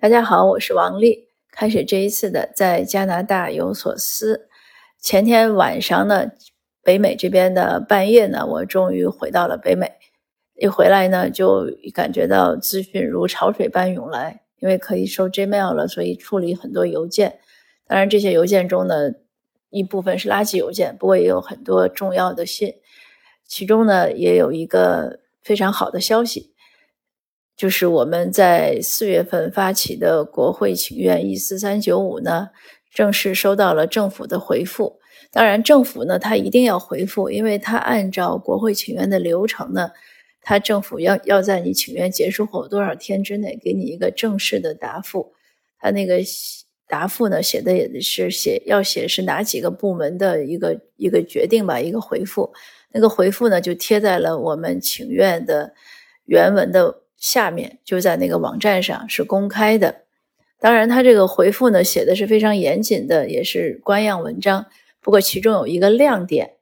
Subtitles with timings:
[0.00, 1.26] 大家好，我是王丽。
[1.50, 4.48] 开始这一次的在加拿大有所思。
[5.00, 6.30] 前天晚上呢，
[6.84, 9.90] 北美这边的半夜呢，我终于回到了北美。
[10.54, 17.40] 一回来呢，就感觉到资讯如潮水般涌来，因为可以收 Gmail 了，所以处理很多邮件。
[17.84, 19.10] 当然，这些邮件中呢，
[19.70, 22.74] 一部分是垃圾邮件，不过也有很多重要的信。
[23.48, 26.54] 其中呢，也有一个非常好的消息。
[27.58, 32.50] 就是我们在四月份发起的国会请愿一四三九五呢，
[32.94, 35.00] 正式收到了政府的回复。
[35.32, 39.90] 当然，政府呢，他一定要回复，因为他按照国会请愿的流程呢，
[40.40, 45.32] 他政府要要在你请愿结束后多少天之内给你一个正式的答复。
[45.80, 46.20] 他那个
[46.86, 52.52] 答复呢，写的也是写要写是哪几个部门的一个一个决定吧，一个回复。
[52.92, 55.74] 那个回复呢，就贴在了我们请愿的
[56.24, 57.02] 原文的。
[57.18, 60.02] 下面就在那个网站上是公开的，
[60.60, 64.66] 当然，他这个回复呢写的是非常严谨的，也是官样文章。
[65.00, 66.52] 不过其中有一个亮点，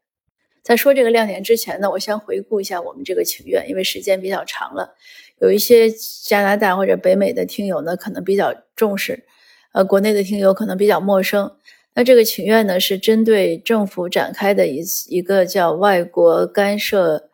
[0.62, 4.94] 在说这个亮点之前呢，我先回顾一下我们这个请愿，因为时间比较长了，
[5.40, 5.90] 有一些
[6.24, 9.24] 加拿大或者北美的听友呢可能比较重视，
[9.72, 11.52] 呃，国内的听友可能比较陌生。
[11.94, 17.28] 那这个请愿呢是针对政府展开的一一个叫外国干涉。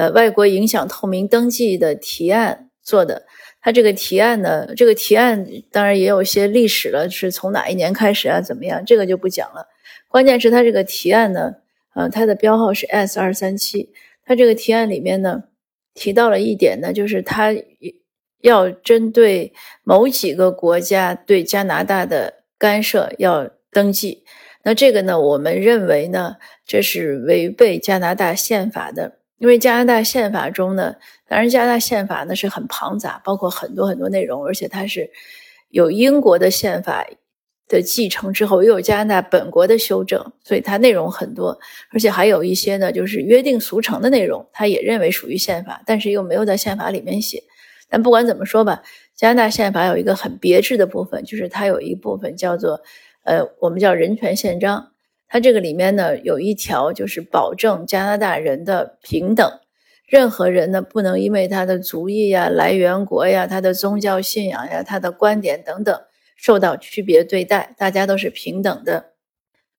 [0.00, 3.26] 呃，外国影响透明登记的提案做的，
[3.60, 8.40] 他这个提案呢，这个提案当然也有些历史了，是从哪一年开始啊？
[8.40, 8.82] 怎么样？
[8.82, 9.66] 这个就不讲了。
[10.08, 11.56] 关键是他这个提案呢，
[11.94, 13.92] 呃，它的标号是 S 二三七。
[14.24, 15.42] 他这个提案里面呢，
[15.92, 17.54] 提到了一点呢，就是他
[18.40, 19.52] 要针对
[19.84, 24.24] 某几个国家对加拿大的干涉要登记。
[24.62, 29.19] 那这个呢，我们认为呢，这是违背加拿大宪法的。
[29.40, 30.94] 因为加拿大宪法中呢，
[31.26, 35.10] 当然加拿大宪法呢是很庞杂，包括很多很多内容，而且它是
[35.70, 37.06] 有英国的宪法
[37.66, 41.58] 的继承之后，又有加拿大本国的修正，所以它内容很多，
[41.90, 47.42] 而且还有一些呢就是约定俗成的内容，他也认为属于宪法，但是又没有在宪法里面写。
[47.88, 48.82] 但不管怎么说吧，
[49.16, 52.82] 加拿大宪法有一个很别致的部分，就是它有一部分叫做
[53.24, 54.90] 呃，我们叫人权宪章。
[55.32, 59.48] 它这个里面呢有一条，就是保证加拿大人的平等，
[60.04, 66.00] 任何人呢不能因为他的族裔呀、来源国呀、他的宗教信仰呀、他的观点等等
[66.36, 69.12] 受到区别对待，大家都是平等的。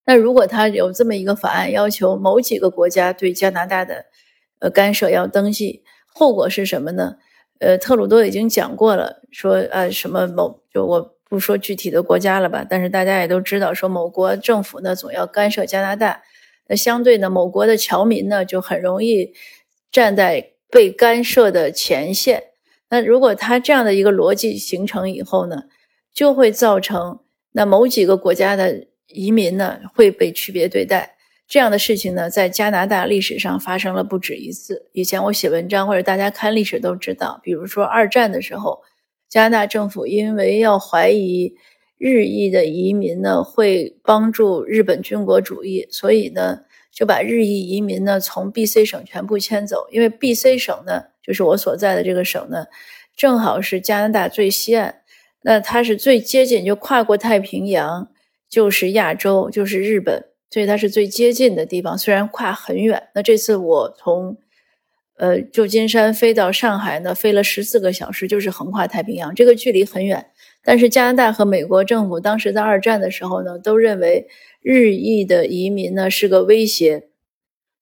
[0.06, 4.06] 那如果他有这么一个法案，要求某几个国家对加拿大的
[4.60, 7.18] 呃干涉要登记，后果是什么呢？
[7.60, 11.18] 呃，特鲁多已经讲过了，说呃什么某就我。
[11.32, 16.24] 不说具体的国家了吧，但是大家也都知道，说某国政府呢总要干涉加拿大，
[16.68, 19.32] 那相对呢，某国的侨民呢就很容易
[19.90, 22.44] 站在被干涉的前线。
[22.90, 25.64] 那如果他这样的一个逻辑形成以后呢，
[26.14, 27.22] 就会造成
[27.54, 31.16] 那某几个国家的移民呢会被区别对待。
[31.48, 34.90] 这样的事情呢，在加拿大历史上发生了不止一次。
[34.92, 38.82] 以前我写文章或者大家看历史都知道，比如说二战的时候。
[39.32, 41.56] 加拿大政府因为要怀疑
[41.98, 46.60] 日裔的移民呢会帮助日本军国主义，所以呢
[46.92, 49.88] 就把日裔移民呢从 B.C 省全部迁走。
[49.90, 52.66] 因为 B.C 省呢就是我所在的这个省呢，
[53.16, 54.96] 正好是加拿大最西岸，
[55.44, 58.12] 那它是最接近，就跨过太平洋
[58.50, 61.98] 就是亚洲，就是日本，所以它是最接近的地方。
[61.98, 64.38] 虽然跨很远，那这次我从。
[65.22, 70.32] 呃，旧金山飞到上海呢，飞了十四个小时，就是横跨太平洋，这个距离很远。
[70.64, 74.28] 但是加拿大和美国政府当时在二战的时候呢，都认为
[74.64, 77.10] 日裔的移民呢是个威胁，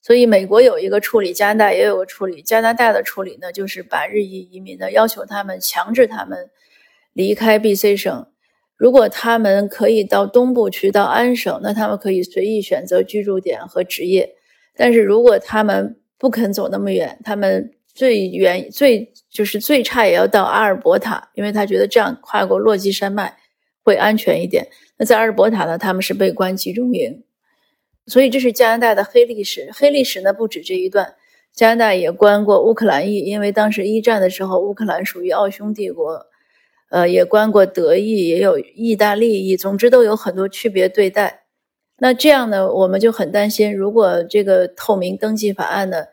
[0.01, 2.41] 所以美国有一个处理，加拿大也有个处理。
[2.41, 6.49] 加拿大的处理呢，就是把日裔移民呢要求他们强制他们
[7.13, 8.27] 离开 B.C 省，
[8.75, 14.35] 如果他们可以到东部去到安省，那他们可以随意选择居住点和职业。
[14.75, 23.37] 但是如果他们不肯走那么远，他们最远最就是最差也要到阿尔伯塔，因为他觉得这样跨过落基山脉
[23.81, 24.67] 会安全一点。
[24.97, 27.23] 那在阿尔伯塔呢，他们是被关集中营，
[28.05, 29.69] 所以这是加拿大的黑历史。
[29.73, 31.15] 黑历史呢不止这一段，
[31.53, 36.27] 加拿大也关过乌克兰裔，因为当时一战的时候乌克兰属于奥匈帝国，
[36.89, 41.43] 呃，也关过德裔，也有意大利裔，总之都有很多区别对待。
[41.99, 46.05] 那这样呢，我们就很担心，如果这个透明登记法案呢，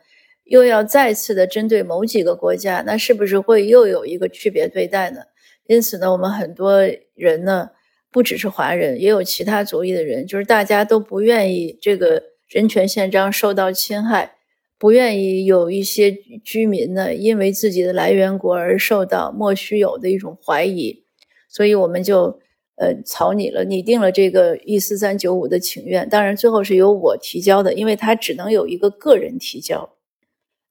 [0.43, 5.21] 又要再次的针对某几个国家，那是不是会又有一个区别对待呢？
[5.67, 6.81] 因此呢，我们很多
[7.15, 7.69] 人呢，
[8.11, 14.35] 不只是华人，也有其他族裔的人，就是大家都不愿意这个人权宪章受到侵害，
[14.77, 16.11] 不愿意有一些
[16.43, 21.03] 居民呢，因为自己的来源国而受到莫须有的一种怀疑。
[21.49, 22.39] 所以我们就
[22.77, 26.09] 呃草拟了拟定了这个一四三九五的请愿。
[26.09, 29.93] 当然最后是由我提交的，因为它只能有一个个人提交。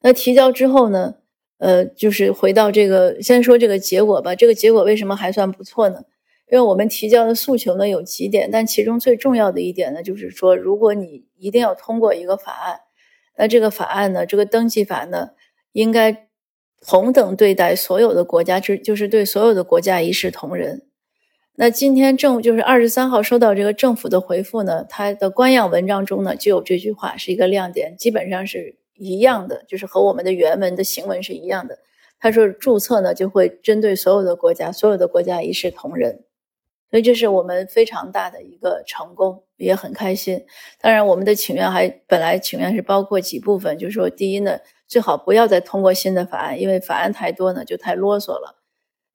[0.00, 1.16] 那提交之后呢，
[1.58, 4.34] 呃，就是回到这个先说这个结果吧。
[4.34, 6.02] 这个结果为什么还算不错呢？
[6.50, 12.80] 因为我们提交的诉求呢有几点，但其中最重要的一点呢，就是说如果你一定要通过一个法案。
[13.38, 14.24] 那这个法案呢？
[14.24, 15.30] 这个登记法呢，
[15.72, 16.28] 应该
[16.86, 20.86] 同等对待所有的国家，就就是对所有的国家一视同仁。
[21.58, 31.78] 那今天政就是二十三号收到这个政府的回复呢，它的官样文章中呢就有这句话，是一个亮点，基本上是一样的，就是和我们的原文的行文是一样的。
[32.18, 36.24] 他说注册呢就会针对所有的国家，所有的国家一视同仁。
[36.90, 40.44] 所以这是我们非常大的一个成功，也很开心。
[40.80, 48.62] 当然，我们的请愿还本来请愿是包括几部分，就是说，第一呢，最好不要再通过新的法案，因为法案太多呢就太啰嗦了。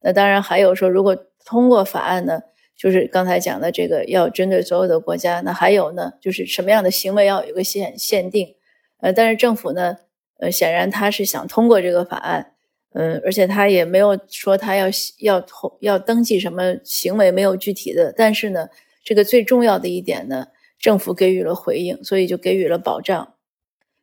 [0.01, 1.15] 那当然还有说，如果
[1.45, 2.41] 通过法案呢，
[2.75, 5.41] 就是刚才讲的这个要针对所有的国家。
[5.41, 8.55] 那还有呢，就是什么样的行为要有个限限定。
[8.99, 9.97] 呃，但是政府呢，
[10.39, 12.53] 呃，显然他是想通过这个法案。
[12.93, 14.87] 嗯，而且他也没有说他要
[15.19, 18.13] 要投要登记什么行为，没有具体的。
[18.15, 18.67] 但是呢，
[19.01, 20.47] 这个最重要的一点呢，
[20.77, 23.33] 政府给予了回应，所以就给予了保障。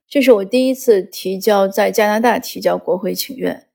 [0.09, 3.67] 这是我第一次提交在加拿大提交国会请愿，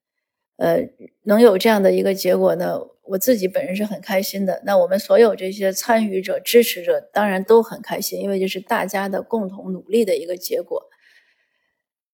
[0.58, 0.80] 呃，
[1.26, 4.62] 能有这样的一个结果呢，我自己本人是很开心的。
[4.66, 10.90] 那我们所有这些参与者、支持者当然都很开心，因为这是大家的共同努力的一个结果。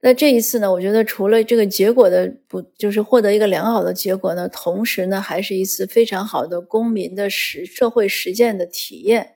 [0.02, 9.36] 那这一次呢，我觉得除了这个结果的不，就是获得一个良好的结果呢，同时呢，还是一次非常好的公民的实社会实践的体验。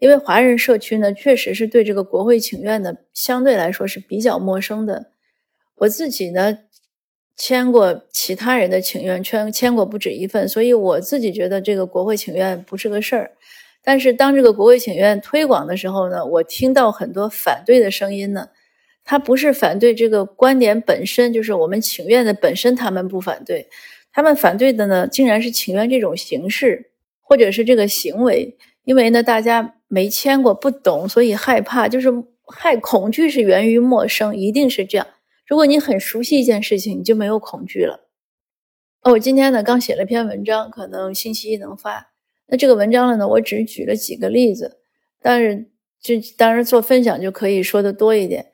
[0.00, 5.12] 因为华人社区呢，确实是对这个国会请愿呢，相对来说是比较陌生的。
[5.76, 6.58] 我自己呢，
[7.36, 13.32] 签过其他人的请愿，签签过不止一份，所以我自己觉得这个国会请愿不是个事儿。
[13.82, 18.48] 但是当这个国会请愿推广的时候呢，我听到很多反对的声音呢。
[19.04, 23.66] 他不是反对这个观点本身，就是我们请愿的本身，他们不反对，
[24.12, 28.56] 他们反对的呢，竟然是请愿这种形式，或者是这个行为。
[28.84, 32.08] 因为呢，大家没签过，不懂，所以害怕，就是
[32.46, 35.06] 害恐惧是源于陌生，一定是这样。
[35.52, 38.08] 如果你很熟悉一件事情，你就没有恐惧了。
[39.02, 42.14] 哦，我今天呢刚写了篇文章，可能星期一能发。
[42.46, 44.78] 那这个文章了呢，我只举了几个例子，
[45.20, 45.70] 但是
[46.00, 48.46] 就当然做分享就可以说的多一点。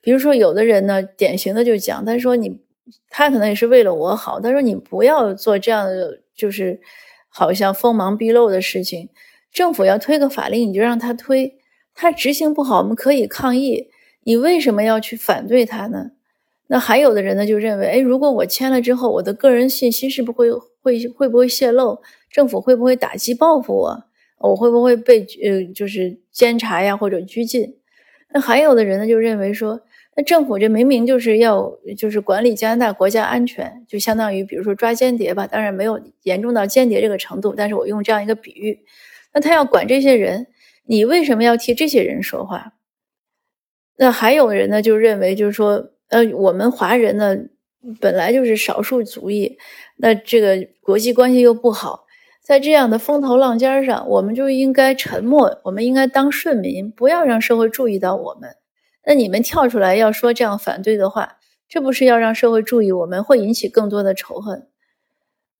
[0.00, 2.62] 比如说，有的人呢，典型的就讲，他说你，
[3.10, 6.80] 他可能也是为了我好，他说你不要做这样的，就是
[7.28, 9.10] 好像锋芒毕露的事情。
[9.52, 11.58] 政府要推个法令，你就让他推，
[11.92, 13.90] 他执行不好，我们可以抗议。
[14.22, 16.12] 你为什么要去反对他呢？
[16.68, 20.52] 那还有的人呢，就认为，哎，如果我签了之后，我的个人信息是不会
[20.82, 22.00] 会会不会泄露？
[22.30, 24.04] 政府会不会打击报复我？
[24.38, 27.76] 我会不会被呃就是监察呀或者拘禁？
[28.32, 29.82] 那还有的人呢，就认为说。
[30.18, 38.80] 那政府这明明就是要就是管理加拿大国家安全，就相当于比如说抓间谍吧，当然没有严重到间谍这个程度，但是我用这样一个比喻，
[39.34, 40.46] 那他要管这些人，
[40.86, 42.72] 你为什么要替这些人说话？
[43.98, 47.36] 那还有人呢，就认为就是说，呃，我们华人呢
[48.00, 49.56] 本来就是少数族裔，
[49.96, 52.04] 那这个国际关系又不好，
[52.42, 58.56] 在这样的风头浪尖上，我们就应该沉默，我们应该当顺民，不要让社会注意到我们。
[59.04, 61.38] 那你们跳出来要说这样反对的话，
[61.68, 64.66] 这不是要让社会注意我们，会引起更多的仇恨。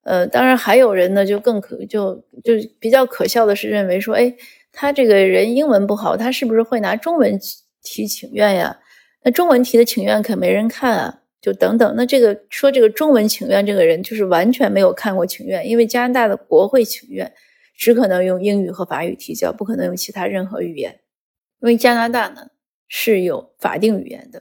[0.02, 4.34] 呃，当然还有人呢，就更可就就比较可笑的是认为说，哎，
[4.72, 7.38] 他这个人英文不好，他是不是会拿中文
[7.82, 8.78] 提请愿呀？
[9.26, 11.94] 那中文提的请愿可没人看啊，就等等。
[11.96, 17.32] 那这个说这个中文请愿这个人就是完全没有看过请愿，因为加拿大的国会请愿
[17.76, 21.00] 只可能用英语和法语提交，不可能用其他任何语言，
[21.60, 22.46] 因为加拿大呢。
[22.88, 24.40] 是有法定语言的，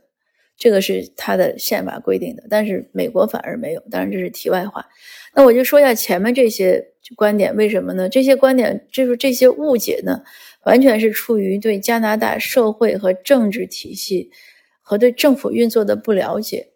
[0.56, 3.82] 这个是它的宪法规定的，但是美国反而没有。
[3.90, 4.86] 当然这是题外话。
[5.34, 8.08] 那我就说一下前面这些观点，为什么呢？
[8.08, 10.22] 这些观点就是这些误解呢，
[10.66, 14.30] 完全是出于对加拿大社会和政治体系
[14.86, 16.68] 和对政府运作的不了解。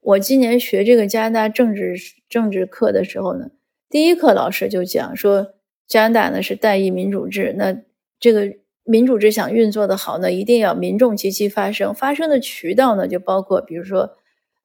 [0.00, 1.96] 我今年学这个加拿大政治
[2.28, 3.50] 政治课的时候呢，
[3.90, 5.54] 第一课老师就讲说，
[5.88, 7.76] 加拿大呢是代议民主制，那
[8.20, 8.56] 这个。
[8.88, 11.92] 民主制想运作的好呢，一定要民众积极发声。
[11.92, 14.16] 发声的渠道呢，就包括比如说，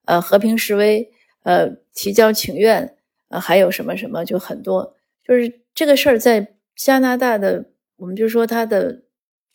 [0.04, 1.10] 呃，和平示威，
[1.42, 2.94] 呃，提交请愿，
[3.30, 4.94] 呃，还有什么什么，就很多。
[5.26, 7.64] 就是这个事儿在加拿大的，
[7.96, 9.02] 我们就说它的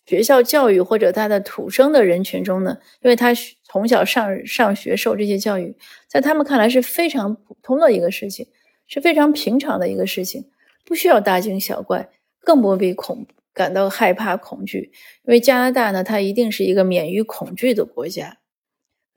[0.08, 3.32] 学校教育或者他的土生的人群中呢，因为他
[3.64, 5.76] 从小上上学受这些教育，
[6.08, 8.48] 在他们看来是非常普通的一个事情，
[8.88, 10.50] 是非常平常的一个事情。
[10.86, 12.10] 不需要大惊小怪，
[12.40, 14.92] 更不必恐感到害怕恐惧，
[15.26, 18.38] 因为加拿大呢，它一定是一个免于恐惧的国家。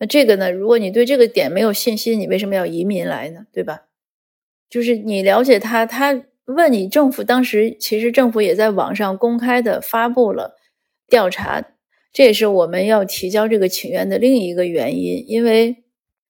[0.00, 3.46] 那这个呢，如果你对这个点没有信心，你为什么要移民来呢？
[3.52, 3.82] 对吧？
[4.68, 10.56] 就是你了解他，他问你政府当时其实政府也在网上公开的发布了
[11.10, 11.62] 调查，
[12.12, 15.76] 这也是我们要提交这个请愿的另一个原因，因为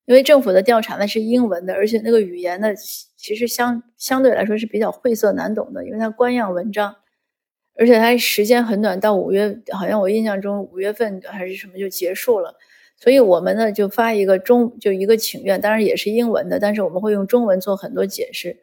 [0.07, 2.69] 因为政府的调查呢是英文的，而且那个语言呢
[3.17, 6.97] 其实相相对来说是比较晦涩难懂的，因为它官样文章，
[7.77, 12.57] 而且它时间很短，到五月好像我印象中五月份还是什么就结束了。
[12.97, 18.59] 所以我们呢就发一个中就一个请愿，当然也是英文的，但是我们会用中文做很多解释。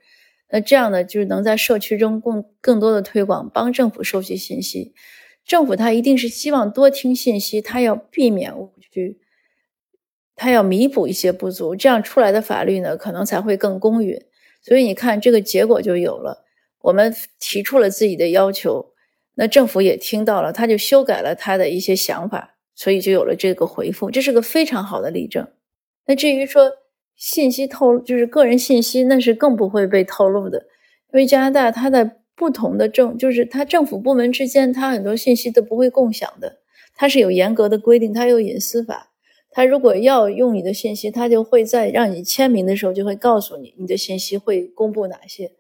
[0.50, 4.93] 那这样呢，就是能在社区中更更多的推广，帮政府收集信息。
[5.48, 9.18] 政府他一定是希望多听信息，他要避免误区，
[10.36, 14.22] 他要弥补一些不足，这样出来的法律呢，可能才会更公允。
[14.62, 16.46] 所以你看，这个结果就有了。
[16.82, 18.94] 我们提出了自己的要求，
[19.36, 22.54] 那政府也听到了，他就修改了他的一些想法。
[22.75, 25.48] 所以就有了这个回复，这是个非常好的例证。
[26.06, 26.72] 那至于说
[27.16, 30.60] 信息透露，就是个人信息，那是更不会被透露的，
[31.12, 36.60] 因为加拿大它的不同的政，就是它政府部门之间，它很多信息都不会共享的，
[36.96, 39.12] 它是有严格的规定，它有隐私法。
[39.50, 45.53] 它如果要用你的信息，它就会在让你签名的时候就会告诉你你的信息会公布哪些，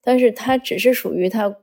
[0.00, 1.56] 但是它只是属于它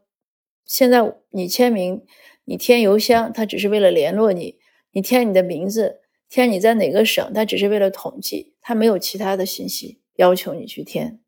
[0.66, 2.04] 现在你签名，
[2.44, 4.60] 你填邮箱，它只是为了联络你。
[4.92, 11.20] 你填你的名字，填你在哪个省，它只是为了统计，它没有其他的信息要求你去填。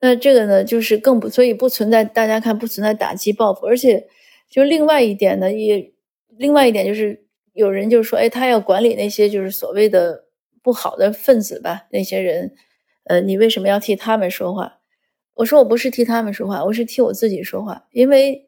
[0.00, 4.06] 那这个呢，就是更不，所以不存在大家看不存在打击报复，而且
[4.48, 5.92] 就另外一点呢，也
[6.36, 10.24] 另外一点就是有人就说，哎，他要管理那些就是所谓的
[10.62, 12.54] 不好的分子吧，那些人，
[13.04, 14.78] 呃，你为什么要替他们说话？
[15.34, 18.44] 我说我不是替他们说话，我是替我自己说话，因为。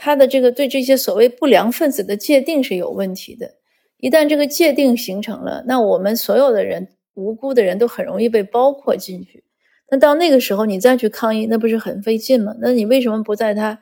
[0.00, 3.56] 他的这个对这些所谓不良分子的界定是有问题的，
[3.96, 9.42] 一旦这个界定形成了，那我们所有的人无辜的人都很容易被包括进去。
[9.90, 12.54] 那到那个时候你再去抗议，那不是很费劲吗？
[12.60, 13.80] 那你为什么不在他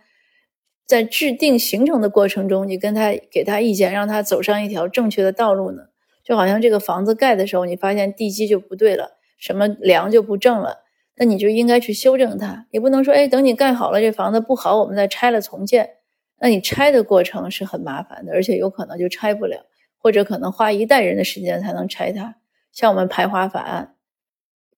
[0.87, 5.83] 在制定形成的过程中，你跟他给他意见，让他走上一条正确的道路呢？
[6.25, 10.79] 就好像这个房子盖的时候，你发现地基就不对了，什么梁就不正了，
[11.17, 12.67] 那你就应该去修正它。
[12.71, 15.91] 你不能说，哎，等你盖好了，这房子不好，我们再拆了重建。
[16.39, 19.67] 那你拆的过程是很麻烦的，而且有可能就拆不了，
[19.99, 22.37] 或者可能花一代人的时间才能拆它。
[22.73, 23.96] 像我们排华法案，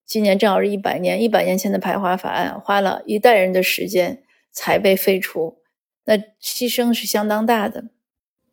[0.09, 5.59] 今年正好是一百年，一百年前的排华法案花了一代人的时间才被废除，
[6.05, 7.85] 那牺牲是相当大的。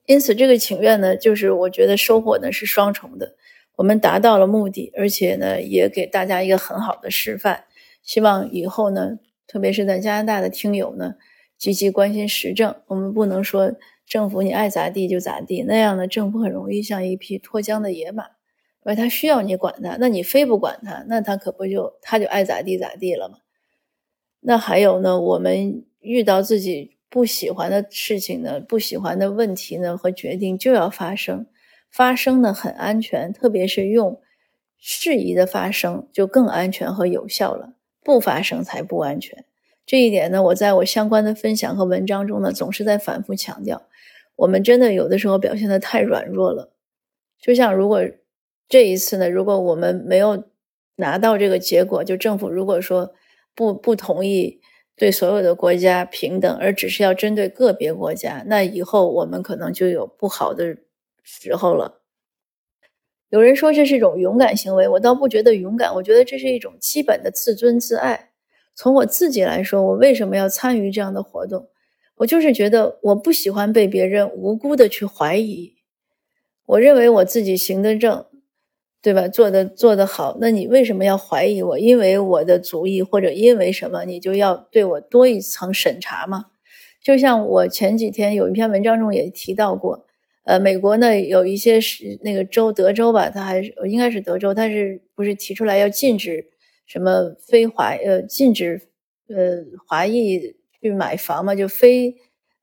[0.05, 3.37] 因此，这个请愿呢，就是我觉得收获呢是双重的，
[3.77, 7.65] 我们达到了目的，而且呢也给大家一个很好的示范。
[8.03, 11.15] 希望以后呢，特别是在加拿大的听友呢。
[11.57, 13.73] 积极关心时政，我们不能说
[14.07, 18.27] 政府你爱咋地就咋地，那样的政府很容易像一匹脱缰的野马，
[18.87, 23.39] 因为他需要你管他，那你非不管他，那他可不就他就爱咋地咋地了吗？
[24.39, 31.47] 那还有呢，我们遇到自己不喜欢的事情呢，不喜欢的问题呢和决定就要发生，
[31.91, 34.21] 发生呢很安全，特别是用
[34.79, 37.73] 适宜的发生就更安全和有效了，
[38.05, 39.45] 不发生才不安全。
[39.85, 43.83] 这一点呢，我在我相关的分享和文章中呢，总是在反复强调，
[44.37, 46.73] 我们真的有的时候表现的太软弱了。
[47.41, 48.01] 就像如果
[48.69, 50.45] 这一次呢，如果我们没有
[50.97, 53.15] 拿到这个结果，就政府如果说
[53.55, 54.61] 不不同意
[54.97, 60.77] 对所有的国家平等，而只是要针对个别国家，那以后我们可能就有不好的
[61.23, 62.03] 时候了。
[63.29, 68.31] 有人说这是一种勇敢行为，我倒不觉得勇敢，我觉得这是一种基本的自尊自爱。
[68.75, 71.69] 从我自己来说，我为什么要参与这样的活动？
[72.17, 75.75] 我就是觉得我不喜欢被别人无辜的去怀疑。
[76.67, 78.25] 我认为我自己行得正，
[79.07, 79.29] 对吧？
[79.29, 81.79] 做的做得好，那你为什么要怀疑我？
[81.79, 86.47] 因为我的主意或者因为什么，你就要对我多一层审查吗？
[87.01, 90.05] 就像我前几天有一篇文章中也提到过，
[90.43, 96.49] 呃，美国呢有一些是那个州，德州吧，它还是应该是德州，它是不是提出来要禁止？
[96.85, 98.89] 什么非华呃禁止
[99.29, 101.55] 呃华裔去买房嘛？
[101.55, 102.17] 就非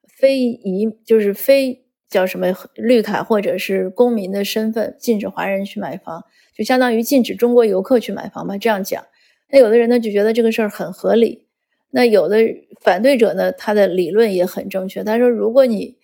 [0.09, 1.82] 非移就是非
[2.13, 6.23] 叫什么绿卡或者是公民的身份禁止华人去买房，
[6.55, 8.55] 就相当于禁止中国游客去买房吧？
[8.59, 9.03] 这样讲，
[9.49, 11.47] 那有的人呢就觉得这个事儿很合理。
[11.89, 12.37] 那有的
[12.81, 15.03] 反对者呢，他的理论也很正确。
[15.03, 15.97] 他说，如果你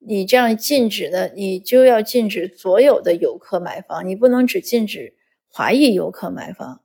[0.00, 5.14] 你这样禁止呢，你就要禁止所有的游客买房，你不能只禁止
[5.48, 6.80] 华裔游客买房。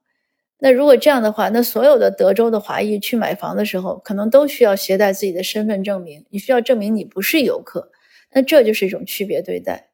[0.63, 7.91] 那如果这样的话，那所有的德州的华裔去买房的时候，可能都需要携带自己的身份证明，你需要证明你不是游客，
[8.33, 9.89] 那这就是一种区别对待。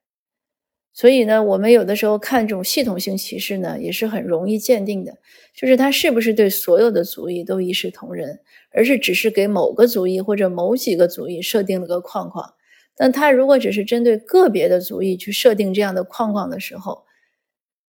[0.94, 5.18] 所以呢，我们有的时候看这种系统性歧视呢，也是很容易鉴定的，
[5.54, 8.40] 就是他是不是对所有的族裔都一视同仁，
[8.72, 12.56] 而是只是给某个族裔或者某几个族裔设定了个框框。
[12.96, 17.04] 但他如果只是针对个别的族裔去设定这样的框框的时候，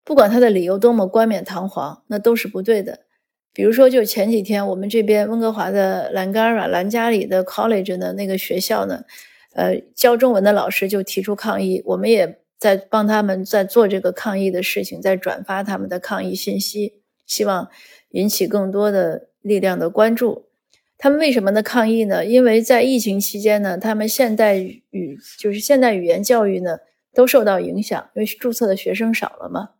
[0.02, 3.00] 不管他的理由多么冠冕堂皇，那都是不对的。
[3.52, 9.04] 比如说，就前几天我们这边温哥华的兰加尔兰加里的 college 的那个学校呢，
[9.54, 17.68] 呃，教中文的老师就提出抗议，我们也在帮他们在做这个抗议的事情，在转发他们的抗议信息，希望
[18.10, 20.46] 引起更多的力量的关注。
[20.98, 22.24] 他们为什么呢抗议呢？
[22.24, 26.78] 因为在疫情期间呢，他们现代语就是现代语言教育呢
[27.12, 29.70] 都受到影响，因为注册的学生少了嘛。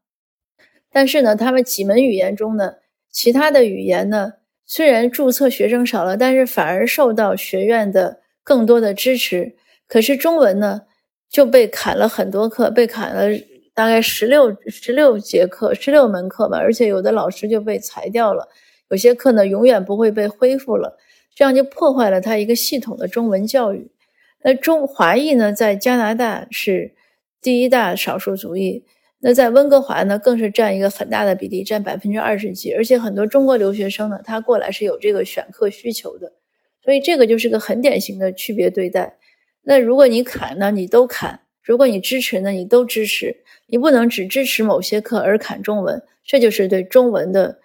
[0.92, 2.74] 但是呢，他们几门语言中呢，
[3.10, 9.56] 其他的语言呢，虽然注册学生少了，但是反而受到学院的更多的支持。
[9.86, 10.82] 可是中文呢，
[11.28, 13.38] 就被砍了很多课，被砍了
[13.74, 16.58] 大概十六十六节课，十六门课吧。
[16.58, 18.48] 而且有的老师就被裁掉了，
[18.90, 20.96] 有些课呢，永远不会被恢复了。
[21.34, 23.90] 这样就破坏了他一个系统的中文教育。
[24.44, 26.94] 那中华裔呢，在加拿大是
[27.42, 28.84] 第一大少数族裔。
[29.20, 36.32] 那在温哥华呢，更是占一个很大的比例，占百分之二十几，而且很多中国留学生呢，他过来是有这个选课需求的，
[36.84, 39.16] 所以这个就是个很典型的区别对待。
[39.64, 43.42] 那如果你砍呢，你都砍；如果你支持呢，你都支持。
[43.66, 47.60] 你不能只支持某些课而砍中文，这就是对中文的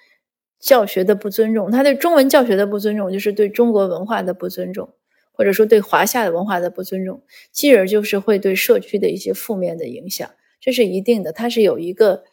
[0.60, 1.70] 教学的不尊重。
[1.70, 4.94] 他对中文教学的不尊重，就是对中国文化的不尊重，
[5.34, 10.28] 或者说对华夏的文化的不尊重，继而就是会对社区的一些负面的影响。
[10.62, 12.24] 这是一定的，它是有一个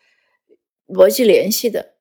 [0.86, 1.94] 逻辑联系的。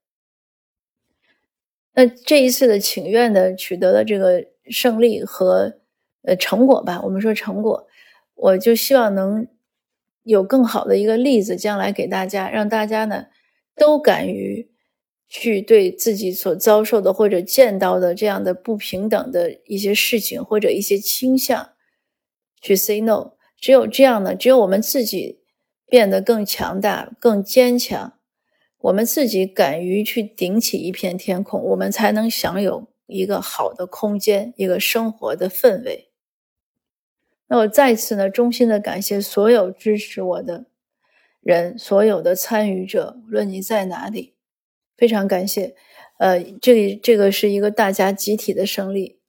[1.96, 5.80] 那这一次的请愿的取得了这个胜利和
[6.26, 7.88] 呃成果吧，我们说成果，
[8.36, 9.48] 我就希望能
[10.24, 13.26] 有更好的一个例子，将来给大家，让大家呢
[13.76, 14.70] 都敢于
[15.28, 21.70] 去对自己所遭受的或者见到的这样的不平等的一些事情或者一些倾向
[22.62, 23.34] 去 say no。
[23.58, 25.42] 只有这样呢，只有我们自己。
[25.88, 28.18] 变得更强大、更坚强，
[28.80, 36.10] 我们自己敢于去顶起一片天空，我们才能享有一个好的空间、一个生活的氛围。
[37.48, 40.66] 那我再次呢，衷心的感谢所有支持我的
[41.42, 44.34] 人，所有的参与者，无论你在哪里，
[44.98, 45.76] 非常感谢。
[46.18, 49.20] 呃，这里这个是一个大家集体的胜利，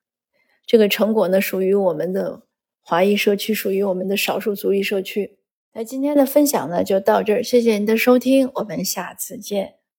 [0.65, 2.43] 这个成果呢，属于我们的
[2.83, 5.39] 华裔社区，属于我们的少数族裔社区。
[5.75, 9.76] 那今天的分享呢，就到这儿，谢谢您的收听，我们下次见。